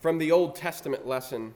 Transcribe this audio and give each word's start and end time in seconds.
From 0.00 0.16
the 0.16 0.32
Old 0.32 0.56
Testament 0.56 1.06
lesson, 1.06 1.52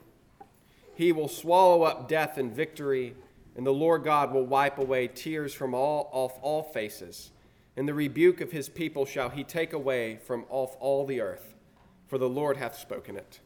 he 0.95 1.13
will 1.13 1.29
swallow 1.29 1.83
up 1.83 2.09
death 2.09 2.37
in 2.37 2.51
victory, 2.51 3.15
and 3.57 3.67
the 3.67 3.73
Lord 3.73 4.05
God 4.05 4.35
will 4.35 4.45
wipe 4.45 4.77
away 4.77 5.09
tears 5.09 5.55
from 5.55 5.75
all 5.75 6.11
off 6.13 6.39
all 6.43 6.63
faces. 6.63 7.31
And 7.75 7.89
the 7.89 7.95
rebuke 7.95 8.43
of 8.43 8.53
his 8.53 8.69
people 8.69 9.07
shall 9.07 9.31
he 9.31 9.45
take 9.45 9.73
away 9.73 10.19
from 10.19 10.45
off 10.51 10.77
all 10.79 11.07
the 11.07 11.23
earth, 11.23 11.55
for 12.07 12.19
the 12.19 12.29
Lord 12.29 12.59
hath 12.59 12.77
spoken 12.77 13.17
it. 13.17 13.41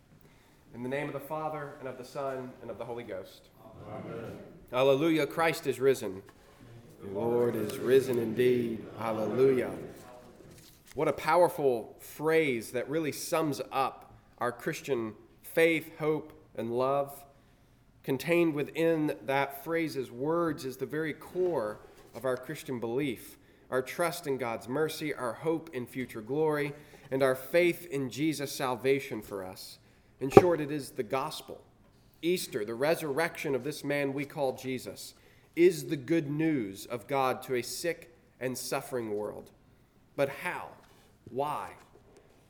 In 0.74 0.82
the 0.82 0.88
name 0.88 1.06
of 1.06 1.12
the 1.12 1.20
Father, 1.20 1.74
and 1.78 1.88
of 1.88 1.96
the 1.96 2.04
Son, 2.04 2.50
and 2.60 2.68
of 2.68 2.76
the 2.76 2.84
Holy 2.84 3.04
Ghost. 3.04 3.50
Amen. 3.88 4.36
Hallelujah, 4.72 5.28
Christ 5.28 5.68
is 5.68 5.78
risen. 5.78 6.22
The 7.02 7.18
Lord 7.18 7.54
is 7.54 7.78
risen 7.78 8.18
indeed. 8.18 8.84
Hallelujah. 8.98 9.70
What 10.96 11.06
a 11.06 11.12
powerful 11.12 11.96
phrase 12.00 12.72
that 12.72 12.90
really 12.90 13.12
sums 13.12 13.62
up 13.70 14.07
our 14.38 14.52
Christian 14.52 15.14
faith, 15.42 15.98
hope, 15.98 16.32
and 16.54 16.76
love. 16.76 17.24
Contained 18.02 18.54
within 18.54 19.16
that 19.26 19.64
phrase's 19.64 20.10
words 20.10 20.64
is 20.64 20.76
the 20.76 20.86
very 20.86 21.12
core 21.12 21.80
of 22.14 22.24
our 22.24 22.36
Christian 22.36 22.80
belief 22.80 23.36
our 23.70 23.82
trust 23.82 24.26
in 24.26 24.38
God's 24.38 24.68
mercy, 24.68 25.12
our 25.12 25.34
hope 25.34 25.70
in 25.74 25.86
future 25.86 26.22
glory, 26.22 26.72
and 27.10 27.22
our 27.22 27.34
faith 27.34 27.86
in 27.90 28.10
Jesus' 28.10 28.52
salvation 28.52 29.20
for 29.20 29.44
us. 29.44 29.78
In 30.20 30.30
short, 30.30 30.60
it 30.60 30.70
is 30.70 30.90
the 30.90 31.02
gospel. 31.02 31.62
Easter, 32.22 32.64
the 32.64 32.74
resurrection 32.74 33.54
of 33.54 33.64
this 33.64 33.84
man 33.84 34.12
we 34.12 34.24
call 34.24 34.54
Jesus, 34.54 35.14
is 35.54 35.86
the 35.86 35.96
good 35.96 36.30
news 36.30 36.86
of 36.86 37.06
God 37.06 37.42
to 37.42 37.56
a 37.56 37.62
sick 37.62 38.14
and 38.40 38.56
suffering 38.56 39.14
world. 39.14 39.50
But 40.16 40.28
how? 40.28 40.68
Why? 41.30 41.72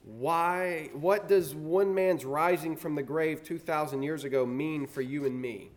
Why? 0.09 0.89
What 0.95 1.29
does 1.29 1.55
one 1.55 1.95
man's 1.95 2.25
rising 2.25 2.77
from 2.77 2.95
the 2.95 3.03
grave 3.03 3.43
2,000 3.45 4.03
years 4.03 4.25
ago 4.25 4.47
mean 4.47 4.87
for 4.87 5.03
you 5.03 5.27
and 5.27 5.39
me? 5.39 5.71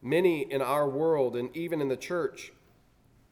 Many 0.00 0.50
in 0.50 0.62
our 0.62 0.88
world 0.88 1.36
and 1.36 1.54
even 1.54 1.82
in 1.82 1.88
the 1.88 1.98
church 1.98 2.50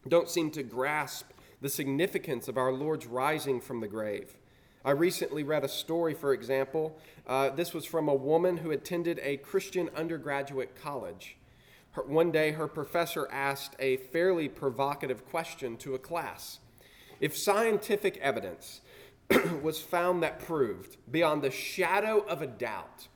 don't 0.07 0.29
seem 0.29 0.51
to 0.51 0.61
grasp 0.61 1.31
the 1.59 1.69
significance 1.69 2.47
of 2.47 2.55
our 2.55 2.71
Lord's 2.71 3.07
rising 3.07 3.59
from 3.59 3.79
the 3.79 3.87
grave. 3.87 4.37
I 4.83 4.91
recently 4.91 5.41
read 5.41 5.63
a 5.63 5.67
story, 5.67 6.13
for 6.13 6.33
example. 6.33 6.99
Uh, 7.25 7.49
this 7.49 7.73
was 7.73 7.85
from 7.85 8.07
a 8.07 8.13
woman 8.13 8.57
who 8.57 8.69
attended 8.69 9.19
a 9.23 9.37
Christian 9.37 9.89
undergraduate 9.95 10.75
college. 10.79 11.35
Her, 11.93 12.03
one 12.03 12.31
day, 12.31 12.51
her 12.51 12.67
professor 12.67 13.27
asked 13.31 13.75
a 13.79 13.97
fairly 13.97 14.49
provocative 14.49 15.25
question 15.25 15.77
to 15.77 15.95
a 15.95 15.99
class 15.99 16.59
If 17.19 17.35
scientific 17.35 18.17
evidence 18.17 18.81
was 19.61 19.79
found 19.79 20.23
that 20.23 20.39
proved, 20.39 20.97
beyond 21.11 21.41
the 21.41 21.51
shadow 21.51 22.19
of 22.21 22.41
a 22.41 22.47
doubt, 22.47 23.07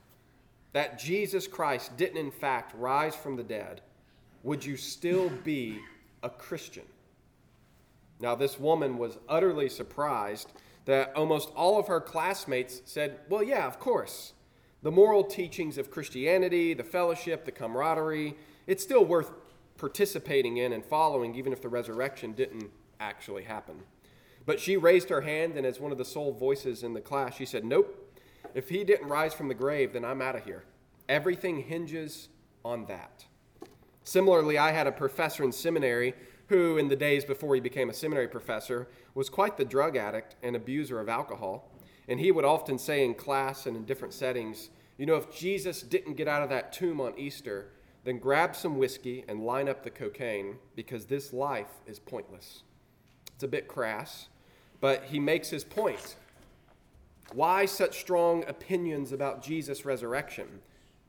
that 0.74 1.00
Jesus 1.00 1.48
Christ 1.48 1.98
didn't 1.98 2.18
in 2.18 2.32
fact 2.32 2.74
rise 2.78 3.16
from 3.16 3.36
the 3.36 3.44
dead, 3.44 3.82
would 4.44 4.64
you 4.64 4.78
still 4.78 5.30
be 5.44 5.80
a 6.24 6.30
Christian? 6.30 6.86
Now, 8.20 8.36
this 8.36 8.60
woman 8.60 8.98
was 8.98 9.18
utterly 9.28 9.70
surprised 9.70 10.52
that 10.86 11.14
almost 11.16 11.52
all 11.56 11.80
of 11.80 11.88
her 11.88 12.02
classmates 12.02 12.82
said, 12.86 13.20
Well, 13.30 13.44
yeah, 13.44 13.68
of 13.68 13.80
course. 13.80 14.34
The 14.82 14.92
moral 14.92 15.23
teachings 15.23 15.78
of 15.78 15.92
Christianity, 15.92 16.73
the 16.73 16.84
fellowship, 16.84 17.44
the 17.44 17.52
camaraderie, 17.52 18.36
it's 18.66 18.82
still 18.82 19.04
worth 19.04 19.32
participating 19.78 20.58
in 20.58 20.72
and 20.73 20.86
following, 20.86 21.36
even 21.36 21.52
if 21.52 21.62
the 21.62 21.70
resurrection 21.70 22.34
didn't 22.34 22.70
actually 23.00 23.44
happen. 23.44 23.76
But 24.50 24.59
she 24.59 24.78
raised 24.78 25.09
her 25.09 25.22
hand, 25.22 25.58
and 25.58 25.64
as 25.64 25.80
one 25.80 25.92
of 25.92 26.00
the 26.00 26.03
sole 26.03 26.31
voices 26.31 26.81
in 26.81 26.95
the 26.95 27.02
class, 27.02 27.36
she 27.36 27.45
said, 27.45 27.64
Nope. 27.64 28.19
If 28.55 28.69
he 28.69 28.83
didn't 28.83 29.08
rise 29.08 29.31
from 29.31 29.47
the 29.47 29.53
grave, 29.53 29.94
then 29.94 30.03
I'm 30.03 30.23
out 30.23 30.36
of 30.36 30.44
here. 30.44 30.64
Everything 31.08 31.61
hinges 31.61 32.30
on 32.66 32.88
that. 32.88 33.25
Similarly, 34.03 34.58
I 34.58 34.72
had 34.72 34.88
a 34.88 34.92
professor 34.92 35.44
in 35.44 35.52
seminary 35.52 36.16
who, 36.47 36.80
in 36.80 36.88
the 36.88 36.95
days 36.95 37.26
before 37.26 37.54
he 37.54 37.61
became 37.61 37.92
a 37.92 37.93
seminary 37.93 38.27
professor, 38.27 38.88
was 39.14 39.30
quite 39.30 39.55
the 39.55 39.65
drug 39.65 39.95
addict 39.95 40.36
and 40.42 40.55
abuser 40.55 40.99
of 40.99 41.09
alcohol. 41.09 41.70
And 42.08 42.20
he 42.20 42.32
would 42.32 42.43
often 42.43 42.80
say 42.80 43.05
in 43.05 43.14
class 43.14 43.67
and 43.67 43.77
in 43.77 43.86
different 43.86 44.15
settings, 44.15 44.71
you 44.98 45.05
know, 45.05 45.15
if 45.15 45.32
Jesus 45.32 45.83
didn't 45.83 46.15
get 46.15 46.27
out 46.27 46.42
of 46.42 46.49
that 46.49 46.73
tomb 46.73 46.99
on 46.99 47.14
Easter, 47.20 47.67
then 48.04 48.17
grab 48.17 48.55
some 48.55 48.80
whiskey 48.80 49.26
and 49.27 49.45
line 49.45 49.70
up 49.70 49.83
the 49.83 49.92
cocaine 49.92 50.55
because 50.76 51.05
this 51.05 51.33
life 51.33 51.83
is 51.86 51.99
pointless. 51.99 52.64
It's 53.36 53.43
a 53.43 53.48
bit 53.48 53.67
crass, 53.67 54.27
but 54.82 55.06
he 55.06 55.20
makes 55.20 55.50
his 55.50 55.64
point. 55.64 56.16
Why 57.34 57.66
such 57.66 58.00
strong 58.00 58.44
opinions 58.48 59.12
about 59.12 59.44
Jesus' 59.44 59.86
resurrection? 59.86 60.48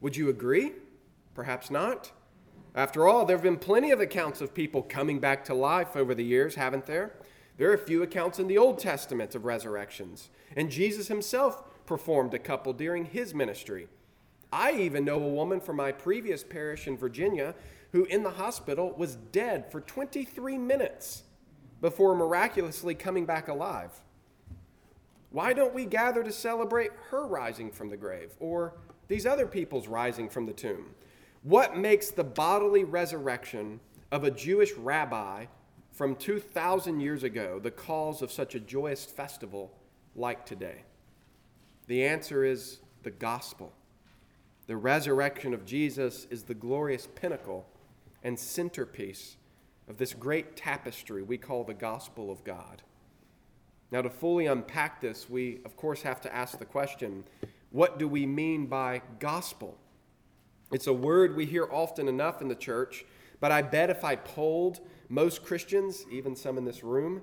Would 0.00 0.16
you 0.16 0.28
agree? 0.28 0.72
Perhaps 1.34 1.70
not. 1.70 2.12
After 2.75 3.09
all, 3.09 3.25
there 3.25 3.36
have 3.36 3.42
been 3.42 3.56
plenty 3.56 3.91
of 3.91 4.00
accounts 4.00 4.41
of 4.41 4.54
people 4.54 4.82
coming 4.82 5.19
back 5.19 5.44
to 5.47 5.54
life 5.54 5.97
over 5.97 6.14
the 6.14 6.25
years, 6.25 6.54
haven't 6.54 6.86
there? 6.86 7.12
There 7.56 7.70
are 7.70 7.75
a 7.75 7.78
few 7.78 8.03
accounts 8.03 8.38
in 8.38 8.47
the 8.47 8.59
Old 8.59 8.78
Testament 8.78 9.34
of 9.34 9.44
resurrections, 9.44 10.30
and 10.56 10.70
Jesus 10.70 11.09
himself 11.09 11.62
performed 11.86 12.32
a 12.32 12.38
couple 12.38 12.72
during 12.72 13.06
his 13.06 13.34
ministry. 13.34 13.88
I 14.53 14.72
even 14.72 15.04
know 15.04 15.22
a 15.22 15.28
woman 15.28 15.60
from 15.60 15.76
my 15.76 15.92
previous 15.92 16.42
parish 16.42 16.86
in 16.86 16.97
Virginia 16.97 17.54
who, 17.92 18.04
in 18.04 18.22
the 18.22 18.30
hospital, 18.30 18.94
was 18.97 19.16
dead 19.16 19.70
for 19.70 19.80
23 19.80 20.59
minutes 20.59 21.25
before 21.80 22.14
miraculously 22.14 22.94
coming 22.94 23.26
back 23.26 23.48
alive. 23.48 23.91
Why 25.30 25.52
don't 25.52 25.74
we 25.74 25.84
gather 25.86 26.22
to 26.22 26.32
celebrate 26.32 26.91
her 27.10 27.26
rising 27.26 27.70
from 27.70 27.88
the 27.88 27.96
grave 27.96 28.32
or 28.41 28.74
these 29.08 29.26
other 29.26 29.46
people's 29.46 29.86
rising 29.86 30.28
from 30.28 30.46
the 30.46 30.52
tomb? 30.52 30.86
What 31.42 31.76
makes 31.76 32.10
the 32.10 32.24
bodily 32.24 32.84
resurrection 32.84 33.80
of 34.10 34.24
a 34.24 34.30
Jewish 34.30 34.72
rabbi 34.72 35.46
from 35.92 36.16
2,000 36.16 37.00
years 37.00 37.22
ago 37.22 37.58
the 37.58 37.70
cause 37.70 38.22
of 38.22 38.32
such 38.32 38.54
a 38.54 38.60
joyous 38.60 39.04
festival 39.04 39.72
like 40.16 40.44
today? 40.44 40.82
The 41.86 42.04
answer 42.04 42.44
is 42.44 42.80
the 43.02 43.10
gospel. 43.10 43.72
The 44.66 44.76
resurrection 44.76 45.54
of 45.54 45.64
Jesus 45.64 46.26
is 46.30 46.42
the 46.42 46.54
glorious 46.54 47.06
pinnacle 47.06 47.66
and 48.22 48.38
centerpiece 48.38 49.36
of 49.90 49.98
this 49.98 50.14
great 50.14 50.56
tapestry 50.56 51.20
we 51.20 51.36
call 51.36 51.64
the 51.64 51.74
gospel 51.74 52.30
of 52.30 52.44
God. 52.44 52.82
Now, 53.90 54.00
to 54.02 54.08
fully 54.08 54.46
unpack 54.46 55.00
this, 55.00 55.28
we, 55.28 55.60
of 55.64 55.76
course, 55.76 56.02
have 56.02 56.20
to 56.22 56.34
ask 56.34 56.58
the 56.58 56.64
question 56.64 57.24
what 57.72 57.98
do 57.98 58.06
we 58.08 58.24
mean 58.24 58.66
by 58.66 59.02
gospel? 59.18 59.76
It's 60.72 60.86
a 60.86 60.92
word 60.92 61.36
we 61.36 61.44
hear 61.44 61.68
often 61.70 62.06
enough 62.08 62.40
in 62.40 62.48
the 62.48 62.54
church, 62.54 63.04
but 63.40 63.50
I 63.50 63.62
bet 63.62 63.90
if 63.90 64.04
I 64.04 64.14
polled 64.14 64.80
most 65.08 65.44
Christians, 65.44 66.04
even 66.10 66.36
some 66.36 66.56
in 66.56 66.64
this 66.64 66.84
room, 66.84 67.22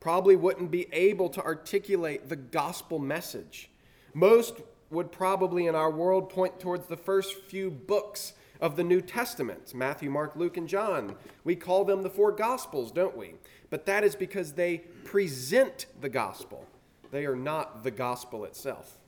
probably 0.00 0.34
wouldn't 0.34 0.72
be 0.72 0.88
able 0.92 1.28
to 1.30 1.42
articulate 1.42 2.28
the 2.28 2.36
gospel 2.36 2.98
message. 2.98 3.70
Most 4.12 4.54
would 4.90 5.12
probably 5.12 5.66
in 5.66 5.76
our 5.76 5.90
world 5.90 6.30
point 6.30 6.58
towards 6.58 6.86
the 6.86 6.96
first 6.96 7.34
few 7.48 7.70
books 7.70 8.32
of 8.60 8.76
the 8.76 8.84
New 8.84 9.00
Testament 9.00 9.74
Matthew, 9.74 10.10
Mark, 10.10 10.36
Luke, 10.36 10.56
and 10.56 10.68
John. 10.68 11.16
We 11.44 11.56
call 11.56 11.84
them 11.84 12.02
the 12.02 12.10
four 12.10 12.32
gospels, 12.32 12.92
don't 12.92 13.16
we? 13.16 13.34
But 13.70 13.86
that 13.86 14.04
is 14.04 14.14
because 14.14 14.52
they 14.52 14.78
present 15.04 15.86
the 16.00 16.08
gospel, 16.08 16.66
they 17.10 17.26
are 17.26 17.36
not 17.36 17.82
the 17.82 17.90
gospel 17.90 18.44
itself. 18.44 18.98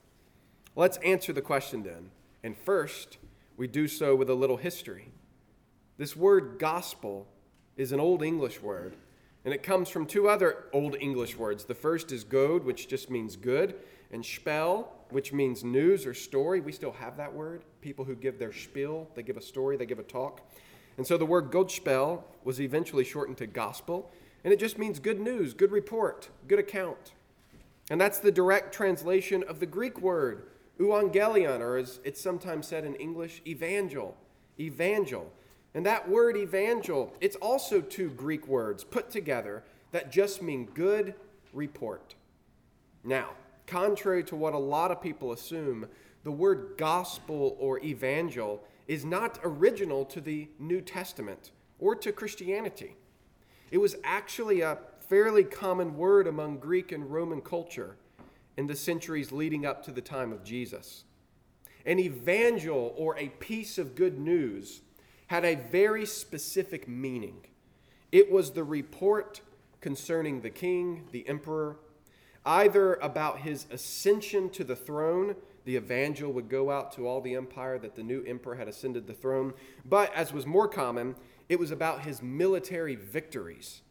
Let's 0.75 0.97
answer 0.97 1.33
the 1.33 1.41
question 1.41 1.83
then. 1.83 2.11
And 2.43 2.57
first, 2.57 3.17
we 3.57 3.67
do 3.67 3.87
so 3.87 4.15
with 4.15 4.29
a 4.29 4.35
little 4.35 4.57
history. 4.57 5.11
This 5.97 6.15
word 6.15 6.59
gospel 6.59 7.27
is 7.75 7.91
an 7.91 7.99
Old 7.99 8.23
English 8.23 8.61
word, 8.61 8.95
and 9.43 9.53
it 9.53 9.63
comes 9.63 9.89
from 9.89 10.05
two 10.05 10.29
other 10.29 10.65
Old 10.71 10.95
English 10.99 11.37
words. 11.37 11.65
The 11.65 11.75
first 11.75 12.11
is 12.11 12.23
god, 12.23 12.63
which 12.63 12.87
just 12.87 13.09
means 13.09 13.35
good, 13.35 13.75
and 14.11 14.25
spell, 14.25 14.93
which 15.09 15.33
means 15.33 15.63
news 15.63 16.05
or 16.05 16.13
story. 16.13 16.61
We 16.61 16.71
still 16.71 16.91
have 16.91 17.17
that 17.17 17.33
word. 17.33 17.63
People 17.81 18.05
who 18.05 18.15
give 18.15 18.39
their 18.39 18.53
spiel, 18.53 19.07
they 19.15 19.23
give 19.23 19.37
a 19.37 19.41
story, 19.41 19.77
they 19.77 19.85
give 19.85 19.99
a 19.99 20.03
talk. 20.03 20.41
And 20.97 21.07
so 21.07 21.17
the 21.17 21.25
word 21.25 21.51
godspell 21.51 22.23
was 22.43 22.59
eventually 22.59 23.03
shortened 23.03 23.37
to 23.37 23.47
gospel, 23.47 24.11
and 24.43 24.53
it 24.53 24.59
just 24.59 24.77
means 24.77 24.99
good 24.99 25.19
news, 25.19 25.53
good 25.53 25.71
report, 25.71 26.29
good 26.47 26.59
account. 26.59 27.13
And 27.89 27.99
that's 27.99 28.19
the 28.19 28.31
direct 28.31 28.73
translation 28.73 29.43
of 29.47 29.59
the 29.59 29.65
Greek 29.65 29.99
word 30.01 30.43
Euangelion, 30.79 31.59
or 31.59 31.77
as 31.77 31.99
it's 32.03 32.21
sometimes 32.21 32.67
said 32.67 32.85
in 32.85 32.95
English, 32.95 33.41
evangel. 33.45 34.15
Evangel. 34.59 35.31
And 35.73 35.85
that 35.85 36.09
word 36.09 36.37
evangel, 36.37 37.13
it's 37.19 37.35
also 37.35 37.81
two 37.81 38.09
Greek 38.11 38.47
words 38.47 38.83
put 38.83 39.09
together 39.09 39.63
that 39.91 40.11
just 40.11 40.41
mean 40.41 40.65
good 40.73 41.15
report. 41.53 42.15
Now, 43.03 43.31
contrary 43.69 44.23
to 44.25 44.35
what 44.35 44.53
a 44.53 44.59
lot 44.59 44.91
of 44.91 45.01
people 45.01 45.31
assume, 45.31 45.87
the 46.23 46.31
word 46.31 46.73
gospel 46.77 47.55
or 47.59 47.79
evangel 47.79 48.63
is 48.87 49.05
not 49.05 49.39
original 49.43 50.03
to 50.05 50.19
the 50.19 50.49
New 50.57 50.81
Testament 50.81 51.51
or 51.77 51.95
to 51.95 52.11
Christianity. 52.11 52.95
It 53.71 53.77
was 53.77 53.95
actually 54.03 54.61
a 54.61 54.79
fairly 55.07 55.43
common 55.43 55.95
word 55.95 56.27
among 56.27 56.57
Greek 56.57 56.91
and 56.91 57.11
Roman 57.11 57.41
culture 57.41 57.95
in 58.57 58.67
the 58.67 58.75
centuries 58.75 59.31
leading 59.31 59.65
up 59.65 59.83
to 59.85 59.91
the 59.91 60.01
time 60.01 60.33
of 60.33 60.43
Jesus. 60.43 61.03
An 61.85 61.99
evangel 61.99 62.93
or 62.97 63.17
a 63.17 63.29
piece 63.29 63.77
of 63.77 63.95
good 63.95 64.19
news 64.19 64.81
had 65.27 65.45
a 65.45 65.55
very 65.55 66.05
specific 66.05 66.87
meaning. 66.87 67.45
It 68.11 68.31
was 68.31 68.51
the 68.51 68.63
report 68.63 69.41
concerning 69.79 70.41
the 70.41 70.49
king, 70.49 71.05
the 71.11 71.27
emperor, 71.27 71.77
either 72.45 72.95
about 72.95 73.39
his 73.39 73.65
ascension 73.71 74.49
to 74.51 74.63
the 74.63 74.75
throne. 74.75 75.35
The 75.65 75.75
evangel 75.75 76.31
would 76.33 76.49
go 76.49 76.71
out 76.71 76.91
to 76.93 77.07
all 77.07 77.21
the 77.21 77.35
empire 77.35 77.77
that 77.79 77.95
the 77.95 78.03
new 78.03 78.23
emperor 78.25 78.55
had 78.55 78.67
ascended 78.67 79.07
the 79.07 79.13
throne. 79.13 79.53
But 79.85 80.13
as 80.15 80.33
was 80.33 80.45
more 80.45 80.67
common, 80.67 81.15
it 81.47 81.59
was 81.59 81.71
about 81.71 82.01
his 82.01 82.21
military 82.21 82.95
victories. 82.95 83.81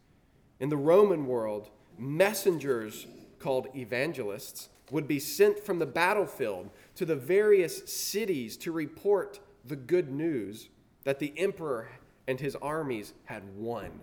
In 0.59 0.69
the 0.69 0.77
Roman 0.77 1.25
world, 1.25 1.69
messengers 1.97 3.07
called 3.39 3.67
evangelists 3.75 4.69
would 4.91 5.07
be 5.07 5.19
sent 5.19 5.59
from 5.59 5.79
the 5.79 5.85
battlefield 5.85 6.69
to 6.95 7.05
the 7.05 7.15
various 7.15 7.91
cities 7.91 8.57
to 8.57 8.71
report 8.71 9.39
the 9.65 9.75
good 9.75 10.11
news 10.11 10.69
that 11.03 11.19
the 11.19 11.33
emperor 11.37 11.89
and 12.27 12.39
his 12.39 12.55
armies 12.57 13.13
had 13.25 13.43
won. 13.55 14.01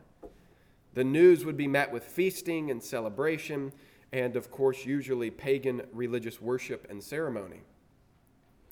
The 0.94 1.04
news 1.04 1.44
would 1.44 1.56
be 1.56 1.68
met 1.68 1.92
with 1.92 2.04
feasting 2.04 2.70
and 2.70 2.82
celebration, 2.82 3.72
and 4.12 4.36
of 4.36 4.50
course, 4.50 4.84
usually 4.84 5.30
pagan 5.30 5.82
religious 5.92 6.40
worship 6.40 6.86
and 6.90 7.02
ceremony. 7.02 7.62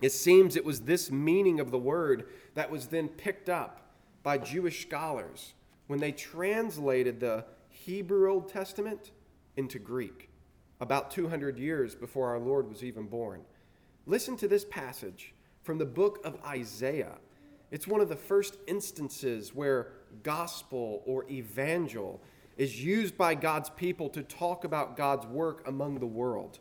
It 0.01 0.13
seems 0.13 0.57
it 0.57 0.65
was 0.65 0.81
this 0.81 1.11
meaning 1.11 1.61
of 1.61 1.71
the 1.71 1.79
word 1.79 2.27
that 2.55 2.71
was 2.71 2.87
then 2.87 3.09
picked 3.09 3.49
up 3.49 3.93
by 4.23 4.39
Jewish 4.39 4.83
scholars 4.83 5.55
when 5.87 6.01
they 6.01 6.13
translated 6.13 7.21
the 7.21 7.45
Hebrew 7.69 8.31
Old 8.31 8.49
Testament 8.49 9.13
into 9.57 9.79
Greek 9.79 10.29
about 10.81 11.11
200 11.11 11.59
years 11.59 11.95
before 11.95 12.29
our 12.29 12.39
Lord 12.39 12.69
was 12.69 12.83
even 12.83 13.07
born. 13.07 13.43
Listen 14.07 14.37
to 14.37 14.49
this 14.49 14.65
passage 14.65 15.33
from 15.63 15.79
the 15.79 15.87
book 15.87 16.21
of 16.25 16.39
Isaiah. 16.45 17.17
It's 17.71 17.87
one 17.87 18.01
of 18.01 18.09
the 18.09 18.17
first 18.17 18.59
instances 18.67 19.55
where 19.55 19.93
gospel 20.23 21.03
or 21.07 21.25
evangel 21.31 22.21
is 22.57 22.85
used 22.85 23.17
by 23.17 23.35
God's 23.35 23.71
people 23.71 24.09
to 24.11 24.23
talk 24.23 24.65
about 24.65 24.97
God's 24.97 25.27
work 25.27 25.67
among 25.67 25.99
the 25.99 26.07
world. 26.07 26.59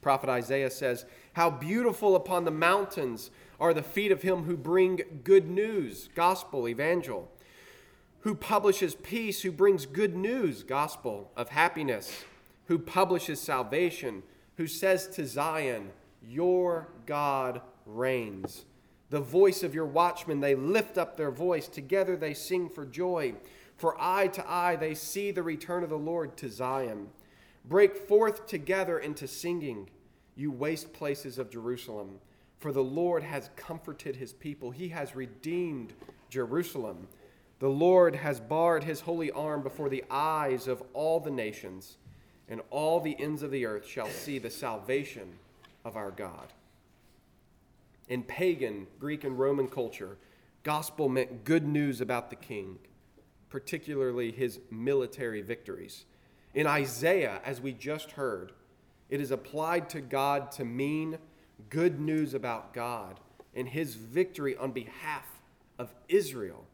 Prophet 0.00 0.28
Isaiah 0.28 0.70
says, 0.70 1.06
How 1.32 1.50
beautiful 1.50 2.14
upon 2.14 2.44
the 2.44 2.50
mountains 2.50 3.30
are 3.58 3.72
the 3.72 3.82
feet 3.82 4.12
of 4.12 4.22
him 4.22 4.44
who 4.44 4.56
bring 4.56 5.00
good 5.24 5.48
news, 5.48 6.10
gospel, 6.14 6.68
evangel, 6.68 7.30
who 8.20 8.34
publishes 8.34 8.94
peace, 8.94 9.42
who 9.42 9.50
brings 9.50 9.86
good 9.86 10.14
news, 10.14 10.62
gospel, 10.62 11.30
of 11.36 11.48
happiness, 11.48 12.24
who 12.66 12.78
publishes 12.78 13.40
salvation, 13.40 14.22
who 14.56 14.66
says 14.66 15.08
to 15.08 15.26
Zion, 15.26 15.90
Your 16.22 16.88
God 17.06 17.62
reigns. 17.86 18.66
The 19.10 19.20
voice 19.20 19.62
of 19.62 19.74
your 19.74 19.86
watchmen, 19.86 20.40
they 20.40 20.54
lift 20.54 20.98
up 20.98 21.16
their 21.16 21.30
voice. 21.30 21.68
Together 21.68 22.16
they 22.16 22.34
sing 22.34 22.68
for 22.68 22.84
joy. 22.84 23.34
For 23.76 23.96
eye 24.00 24.28
to 24.28 24.50
eye 24.50 24.76
they 24.76 24.94
see 24.94 25.30
the 25.30 25.42
return 25.42 25.82
of 25.82 25.90
the 25.90 25.98
Lord 25.98 26.36
to 26.38 26.48
Zion. 26.48 27.08
Break 27.64 27.96
forth 27.96 28.46
together 28.46 28.98
into 28.98 29.26
singing, 29.26 29.88
you 30.36 30.50
waste 30.50 30.92
places 30.92 31.38
of 31.38 31.50
Jerusalem. 31.50 32.18
For 32.58 32.72
the 32.72 32.84
Lord 32.84 33.22
has 33.22 33.50
comforted 33.56 34.16
his 34.16 34.32
people, 34.32 34.70
he 34.70 34.88
has 34.88 35.16
redeemed 35.16 35.92
Jerusalem. 36.30 37.08
The 37.58 37.68
Lord 37.68 38.16
has 38.16 38.40
barred 38.40 38.84
his 38.84 39.00
holy 39.00 39.30
arm 39.30 39.62
before 39.62 39.88
the 39.88 40.04
eyes 40.10 40.66
of 40.66 40.82
all 40.92 41.20
the 41.20 41.30
nations, 41.30 41.96
and 42.48 42.60
all 42.70 43.00
the 43.00 43.18
ends 43.20 43.42
of 43.42 43.50
the 43.50 43.66
earth 43.66 43.86
shall 43.86 44.08
see 44.08 44.38
the 44.38 44.50
salvation 44.50 45.34
of 45.84 45.96
our 45.96 46.10
God. 46.10 46.52
In 48.08 48.22
pagan 48.22 48.86
Greek 48.98 49.24
and 49.24 49.38
Roman 49.38 49.68
culture, 49.68 50.18
gospel 50.62 51.08
meant 51.08 51.44
good 51.44 51.66
news 51.66 52.00
about 52.00 52.30
the 52.30 52.36
king, 52.36 52.78
particularly 53.54 54.32
his 54.32 54.58
military 54.68 55.40
victories. 55.40 56.06
In 56.54 56.66
Isaiah, 56.66 57.40
as 57.44 57.60
we 57.60 57.72
just 57.72 58.10
heard, 58.10 58.50
it 59.08 59.20
is 59.20 59.30
applied 59.30 59.88
to 59.90 60.00
God 60.00 60.50
to 60.52 60.64
mean 60.64 61.18
good 61.70 62.00
news 62.00 62.34
about 62.34 62.74
God 62.74 63.20
and 63.54 63.68
his 63.68 63.94
victory 63.94 64.56
on 64.56 64.72
behalf 64.72 65.24
of 65.78 65.94
Israel. 66.08 66.64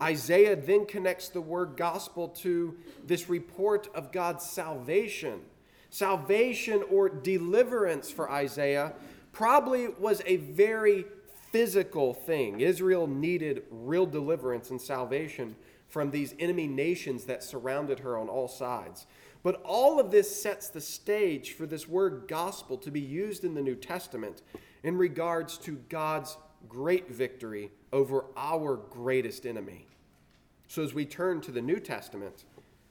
Isaiah 0.00 0.54
then 0.54 0.86
connects 0.86 1.28
the 1.28 1.40
word 1.40 1.76
gospel 1.76 2.28
to 2.28 2.76
this 3.04 3.28
report 3.28 3.88
of 3.92 4.12
God's 4.12 4.44
salvation. 4.48 5.40
Salvation 5.90 6.84
or 6.88 7.08
deliverance 7.08 8.12
for 8.12 8.30
Isaiah 8.30 8.92
probably 9.32 9.88
was 9.88 10.22
a 10.24 10.36
very 10.36 11.04
physical 11.50 12.14
thing. 12.14 12.60
Israel 12.60 13.08
needed 13.08 13.64
real 13.72 14.06
deliverance 14.06 14.70
and 14.70 14.80
salvation 14.80 15.56
from 15.88 16.10
these 16.10 16.34
enemy 16.38 16.66
nations 16.66 17.24
that 17.24 17.42
surrounded 17.42 18.00
her 18.00 18.18
on 18.18 18.28
all 18.28 18.48
sides. 18.48 19.06
But 19.42 19.62
all 19.64 20.00
of 20.00 20.10
this 20.10 20.42
sets 20.42 20.68
the 20.68 20.80
stage 20.80 21.52
for 21.52 21.66
this 21.66 21.88
word 21.88 22.24
gospel 22.26 22.76
to 22.78 22.90
be 22.90 23.00
used 23.00 23.44
in 23.44 23.54
the 23.54 23.62
New 23.62 23.76
Testament 23.76 24.42
in 24.82 24.96
regards 24.96 25.56
to 25.58 25.76
God's 25.88 26.36
great 26.68 27.10
victory 27.10 27.70
over 27.92 28.24
our 28.36 28.76
greatest 28.76 29.46
enemy. 29.46 29.86
So, 30.68 30.82
as 30.82 30.92
we 30.92 31.04
turn 31.04 31.40
to 31.42 31.52
the 31.52 31.62
New 31.62 31.78
Testament, 31.78 32.44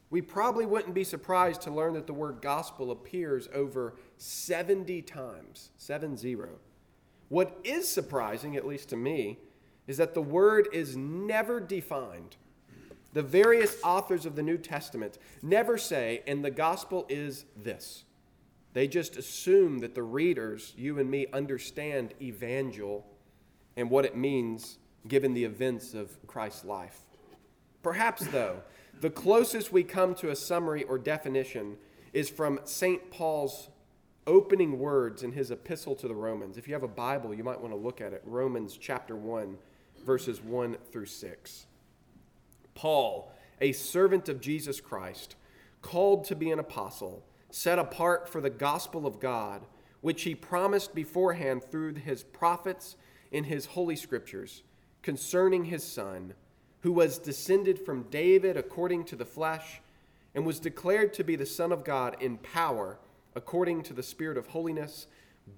we 0.09 0.21
probably 0.21 0.65
wouldn't 0.65 0.93
be 0.93 1.03
surprised 1.03 1.61
to 1.63 1.71
learn 1.71 1.93
that 1.95 2.07
the 2.07 2.13
word 2.13 2.37
gospel 2.41 2.91
appears 2.91 3.49
over 3.53 3.95
70 4.17 5.01
times, 5.01 5.71
7 5.77 6.15
0. 6.15 6.49
What 7.27 7.59
is 7.63 7.89
surprising, 7.89 8.55
at 8.55 8.65
least 8.65 8.89
to 8.89 8.95
me, 8.95 9.39
is 9.87 9.97
that 9.97 10.13
the 10.13 10.21
word 10.21 10.69
is 10.71 10.95
never 10.95 11.59
defined 11.59 12.37
the 13.15 13.23
various 13.23 13.77
authors 13.81 14.25
of 14.25 14.35
the 14.35 14.43
New 14.43 14.57
Testament 14.57 15.17
never 15.41 15.77
say, 15.77 16.21
and 16.27 16.43
the 16.43 16.51
gospel 16.51 17.05
is 17.07 17.45
this. 17.55 18.03
They 18.73 18.89
just 18.89 19.15
assume 19.15 19.79
that 19.79 19.95
the 19.95 20.03
readers, 20.03 20.73
you 20.77 20.99
and 20.99 21.09
me, 21.09 21.25
understand 21.31 22.13
evangel 22.21 23.07
and 23.77 23.89
what 23.89 24.03
it 24.03 24.17
means 24.17 24.79
given 25.07 25.33
the 25.33 25.45
events 25.45 25.93
of 25.93 26.11
Christ's 26.27 26.65
life. 26.65 26.99
Perhaps, 27.81 28.27
though, 28.27 28.57
the 28.99 29.09
closest 29.09 29.71
we 29.71 29.85
come 29.85 30.13
to 30.15 30.29
a 30.29 30.35
summary 30.35 30.83
or 30.83 30.97
definition 30.97 31.77
is 32.11 32.29
from 32.29 32.59
St. 32.65 33.11
Paul's 33.11 33.69
opening 34.27 34.77
words 34.77 35.23
in 35.23 35.31
his 35.31 35.51
epistle 35.51 35.95
to 35.95 36.09
the 36.09 36.15
Romans. 36.15 36.57
If 36.57 36.67
you 36.67 36.73
have 36.73 36.83
a 36.83 36.87
Bible, 36.89 37.33
you 37.33 37.45
might 37.45 37.61
want 37.61 37.71
to 37.71 37.79
look 37.79 38.01
at 38.01 38.11
it. 38.11 38.23
Romans 38.25 38.77
chapter 38.77 39.15
1, 39.15 39.57
verses 40.05 40.41
1 40.41 40.75
through 40.91 41.05
6. 41.05 41.67
Paul, 42.75 43.31
a 43.59 43.71
servant 43.71 44.29
of 44.29 44.41
Jesus 44.41 44.79
Christ, 44.79 45.35
called 45.81 46.25
to 46.25 46.35
be 46.35 46.51
an 46.51 46.59
apostle, 46.59 47.23
set 47.49 47.79
apart 47.79 48.29
for 48.29 48.41
the 48.41 48.49
gospel 48.49 49.07
of 49.07 49.19
God, 49.19 49.63
which 50.01 50.23
he 50.23 50.35
promised 50.35 50.93
beforehand 50.93 51.63
through 51.63 51.95
his 51.95 52.23
prophets 52.23 52.95
in 53.31 53.45
his 53.45 53.65
holy 53.65 53.95
scriptures 53.95 54.61
concerning 55.01 55.65
his 55.65 55.83
Son, 55.83 56.33
who 56.81 56.91
was 56.91 57.19
descended 57.19 57.79
from 57.79 58.07
David 58.09 58.57
according 58.57 59.03
to 59.05 59.15
the 59.15 59.25
flesh, 59.25 59.79
and 60.33 60.45
was 60.45 60.59
declared 60.59 61.13
to 61.13 61.23
be 61.23 61.35
the 61.35 61.45
Son 61.45 61.71
of 61.71 61.83
God 61.83 62.17
in 62.19 62.37
power 62.37 62.97
according 63.35 63.83
to 63.83 63.93
the 63.93 64.01
Spirit 64.01 64.37
of 64.37 64.47
holiness 64.47 65.05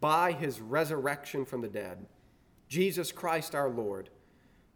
by 0.01 0.33
his 0.33 0.59
resurrection 0.59 1.45
from 1.45 1.61
the 1.61 1.69
dead. 1.69 2.05
Jesus 2.67 3.13
Christ 3.13 3.55
our 3.55 3.69
Lord 3.69 4.09